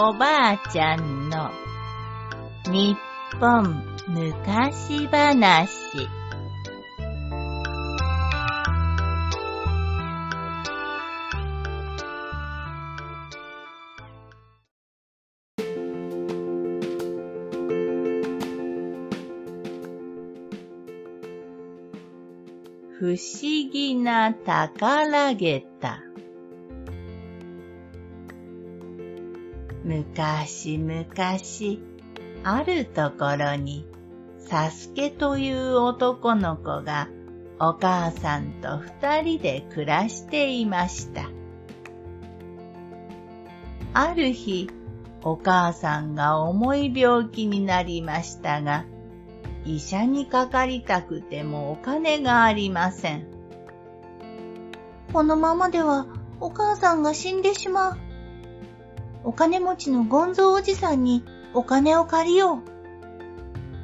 [0.00, 1.50] おばあちゃんの
[2.70, 2.96] 日
[3.40, 6.08] 本昔話。
[23.00, 26.07] 不思議な宝げた。
[29.88, 31.80] むかしむかし、
[32.44, 33.86] あるところに、
[34.38, 37.08] サスケという男の子が
[37.58, 41.30] お母さんと二人で暮らしていました。
[43.94, 44.68] ある日、
[45.22, 48.84] お母さんが重い病気になりましたが、
[49.64, 53.26] 医者にかかりたくてもお金がありません。
[55.14, 56.06] このままでは
[56.40, 58.07] お母さんが死んでしまう。
[59.28, 62.62] お金持ちのゴンゾーおじさんにお金を借りよ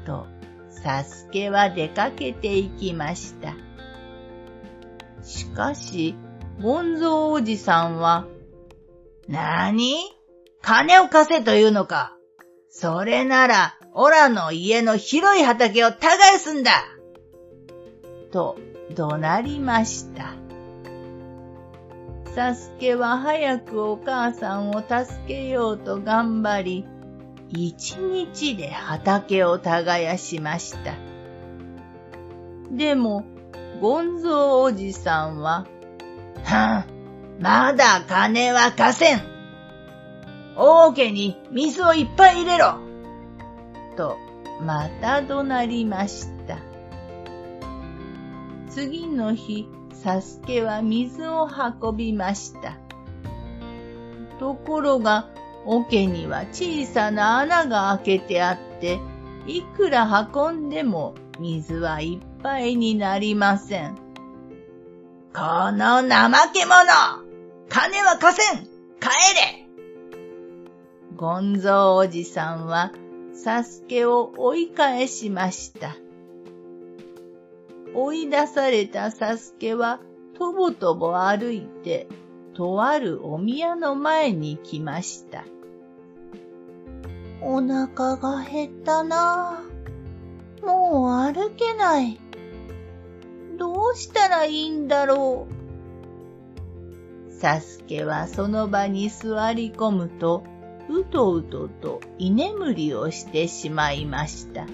[0.02, 0.06] う。
[0.06, 0.26] と、
[0.70, 3.54] サスケは出かけていきました。
[5.22, 6.14] しかし、
[6.62, 8.24] ゴンゾーおじさんは、
[9.28, 9.96] なに
[10.62, 12.16] 金を貸せというのか
[12.70, 16.86] それなら、オラの家の広い畑を耕すんだ
[18.32, 18.56] と
[18.94, 20.43] 怒鳴りました。
[22.34, 26.84] サスケは早くお母さんを助けようと頑張り、
[27.50, 30.94] 一日で畑を耕しました。
[32.72, 33.24] でも、
[33.80, 35.64] ゴンゾーおじさんは、
[36.42, 39.22] はん、まだ金は貸せん。
[40.56, 42.80] 王家に水をいっぱい入れろ。
[43.96, 44.16] と、
[44.60, 46.58] また怒鳴りました。
[48.70, 49.68] 次の日、
[50.04, 51.48] サスケは水を
[51.82, 52.76] 運びました。
[54.38, 55.30] ところが、
[55.64, 59.00] 桶には小さな穴が開けてあって、
[59.46, 63.94] いくら運んでも水はいっぱいになりません。
[65.32, 66.92] この怠け者
[67.70, 68.64] 金は貸せん
[69.00, 69.66] 帰れ
[71.16, 72.92] ゴンゾーおじさんは
[73.32, 75.96] サスケを追い返しました。
[77.94, 80.00] 追い出されたサスケは
[80.36, 82.08] とぼとぼ歩いて、
[82.54, 85.44] とあるお宮の前に来ました。
[87.40, 89.62] お腹が減ったな
[90.62, 92.18] もう歩けない。
[93.58, 97.32] どうしたらいいんだろう。
[97.32, 100.44] サスケはその場に座り込むと、
[100.88, 104.66] うとうとと居眠りをしてしまいました。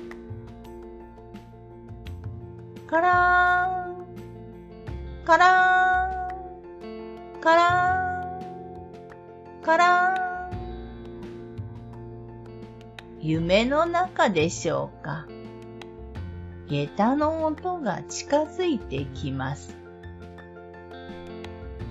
[2.90, 10.60] カラーン、カラーン、カラーン、カラーン。
[13.20, 15.28] 夢の中でしょうか。
[16.66, 19.76] 下駄の音が近づいてきます。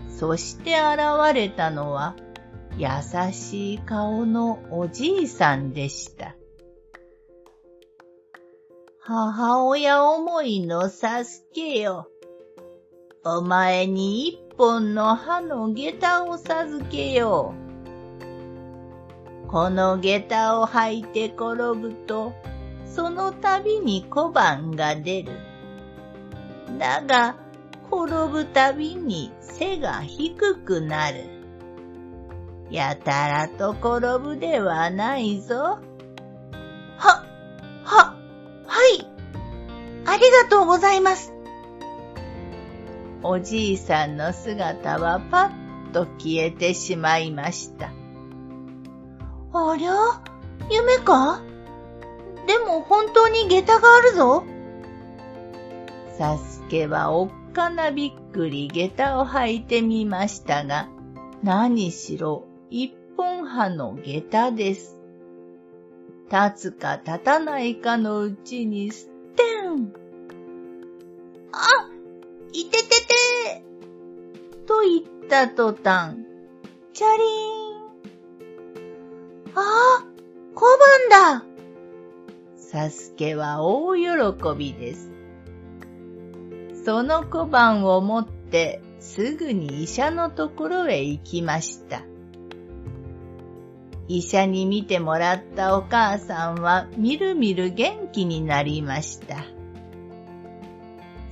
[0.09, 2.13] そして現れたのは、
[2.77, 2.89] 優
[3.31, 6.35] しい顔のおじいさんでした。
[9.11, 12.07] 母親思いのサスケよ。
[13.25, 17.55] お前に一本の歯の下駄を授けよ
[19.47, 19.47] う。
[19.47, 22.33] この下駄を履いて転ぶと、
[22.85, 25.31] その度に小判が出る。
[26.77, 27.35] だが、
[27.91, 31.23] 転ぶたびに背が低くなる。
[32.69, 35.79] やたらと転ぶではないぞ。
[40.19, 41.33] りがとうございます。
[43.23, 45.51] おじいさんの姿はパ
[45.89, 47.91] ッと消えてしまいました。
[49.51, 49.93] ありゃ？
[50.69, 51.41] 夢か？
[52.47, 54.43] でも本当に下駄があるぞ。
[56.17, 60.87] サスケはおっかなびっくり下駄を履いてみましたが、
[61.43, 64.97] 何しろ一本歯の下駄です。
[66.31, 69.91] 立つか立たないかのうちにステン
[71.51, 71.89] あ
[72.53, 73.63] いててて
[74.67, 76.17] と言った途端、
[76.93, 77.69] チャリーン
[79.55, 79.61] あ
[80.01, 80.05] あ
[80.53, 80.65] 小
[81.09, 81.45] 判だ
[82.55, 84.03] サスケは大喜
[84.57, 85.09] びです。
[86.85, 92.03] その小判を持ってすぐに医者のところへ行きました。
[94.07, 99.45] 医者に見てもらったお母さんはみるみる元気になりました。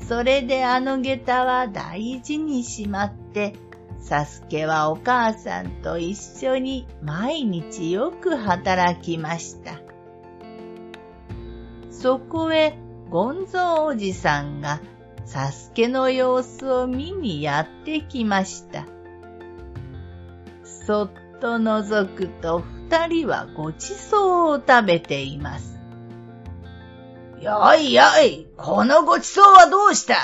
[0.08, 3.54] それであの下駄は大事にしまって
[4.00, 9.82] サスケはお母さんと一緒に毎日よく働きました。
[11.92, 12.78] そこへ
[13.10, 14.80] ゴンゾーおじさんが
[15.26, 18.86] サスケの様子を見にやってきました。
[20.64, 21.10] そっ
[21.42, 25.77] と覗くと二人はごちそうを食べています。
[27.42, 30.16] やいやい、このごちそうはどうした？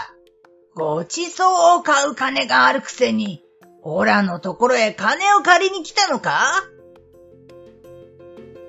[0.76, 3.44] ごちそうを買う金があるくせに、
[3.84, 6.64] オラのところへ金を借りに来たのか？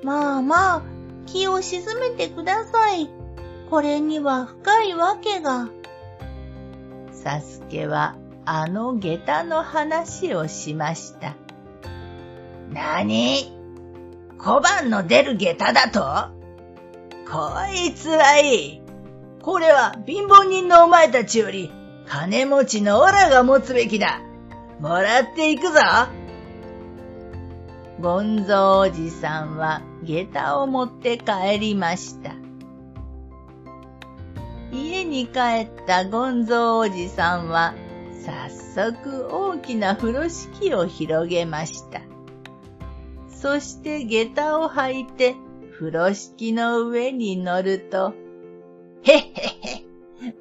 [0.03, 0.83] まあまあ、
[1.25, 3.09] 気を沈めてください。
[3.71, 5.71] これには深いわけが。
[7.13, 11.35] サスケはあの下駄の話をしました。
[12.69, 13.51] なに
[14.37, 16.44] 小判の出る下駄だと？
[17.31, 18.81] こいつはいい。
[19.43, 21.71] これは貧乏人のお前たちより
[22.07, 24.21] 金持ちのオラが持つべきだ。
[24.81, 25.81] もらっていくぞ。
[28.01, 32.35] ゴンゾおじさんは下駄を持って帰りました。
[34.73, 37.75] 家に帰ったゴンゾおじさんは
[38.75, 42.01] 早速大きな風呂敷を広げました。
[43.29, 45.37] そして下駄を履いて
[45.77, 48.15] 風呂敷の上に乗ると、
[49.03, 49.85] へっへっへ、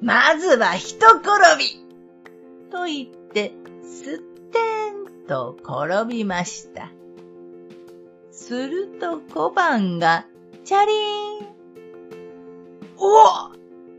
[0.00, 1.84] まずは一転び
[2.70, 3.52] と言って、
[3.82, 6.92] すってんと転びました。
[8.30, 10.26] すると小判が、
[10.62, 11.54] チャリーン。
[12.96, 13.54] おお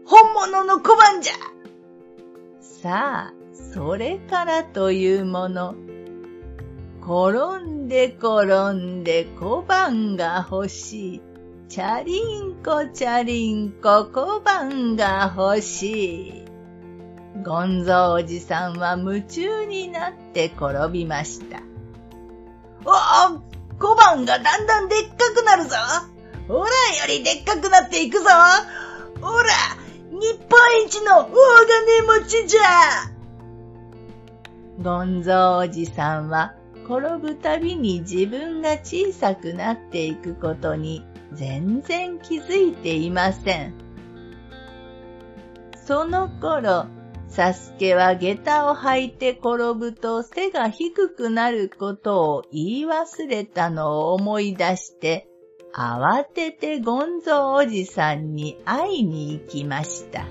[0.06, 1.34] 本物の小判じゃ
[2.62, 3.34] さあ、
[3.74, 5.76] それからというもの。
[7.08, 11.22] 転んで転んで小判が欲しい。
[11.70, 16.46] チャリンコチャリンコ小判が欲しい。
[17.44, 21.60] ゴンゾおじさんは夢中になって転びました。
[22.86, 23.40] おお
[23.78, 25.76] 小判がだんだんでっかくなるぞ
[26.50, 26.72] オラよ
[27.08, 28.26] りでっかくなっていくぞ
[29.22, 29.50] オラ
[30.10, 31.32] 日本一の大
[31.68, 32.62] 金持ちじゃ
[34.82, 41.04] ゴンゾおじさんは転ぶたびに自分が小さくなっていくことに
[41.34, 43.74] 全然気づいていません。
[45.86, 46.86] その頃、
[47.28, 55.28] サスケは下駄を履いて転ぶと背が低くなることを言い忘れたのを思い出して、
[55.74, 60.26] 慌ててゴンゾおじさんに会いに行きました。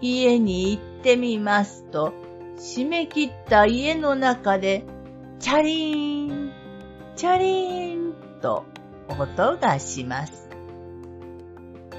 [0.00, 2.12] 家に行ってみますと、
[2.60, 4.84] 締め切った家の中で、
[5.38, 6.52] チャリーン、
[7.16, 8.66] チャリーンと
[9.08, 10.50] 音がします。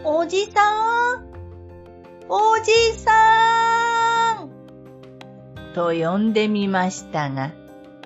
[0.04, 1.26] おじさん
[2.30, 4.50] おじさん
[5.74, 7.52] と呼んでみましたが、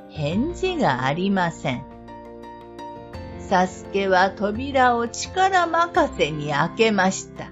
[0.09, 1.85] 返事がありません。
[3.49, 7.51] サスケは扉を力任せに開けました。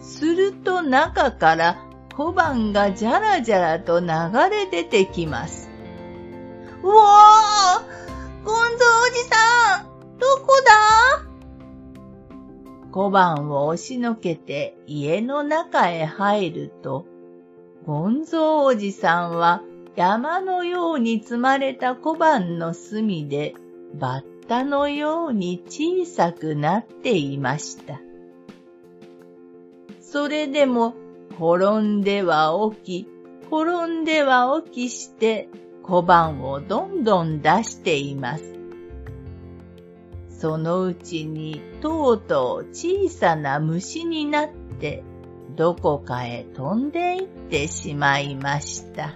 [0.00, 4.06] すると中から小判がじゃらじゃらと流
[4.50, 5.70] れ出てきます。
[6.82, 11.24] うわーゴンゾおじさんどこだ？
[12.90, 17.06] 小判を押しのけて家の中へ入ると、
[17.86, 19.62] ゴンゾおじさんは
[19.96, 23.54] 山のように積まれた小判の隅で
[23.94, 28.00] バッタのように小さくなっていました。
[30.00, 30.94] それでも
[31.38, 32.52] 転んでは
[32.84, 33.08] 起き、
[33.46, 35.48] 転んでは起きして
[35.82, 38.52] 小判をどんどん出しています。
[40.28, 45.04] そのうちにとうとう小さな虫になって
[45.56, 49.14] どこかへ飛んでいってしまいました。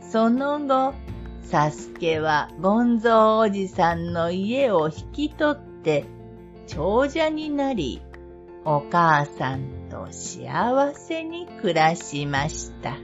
[0.00, 0.94] その後、
[1.42, 6.04] サスケはゴンゾーおじさんの家を引き取って
[6.66, 8.00] 長者になり、
[8.64, 12.96] お母さんと幸せに暮らしました。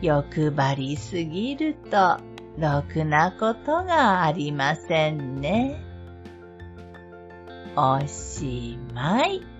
[0.00, 2.18] 欲張りすぎると
[2.58, 5.82] ろくなことがありませんね。
[7.76, 9.53] おしまい。